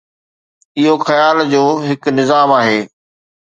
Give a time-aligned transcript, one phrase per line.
[0.79, 2.79] اهو خيال جو هڪ نظام آهي.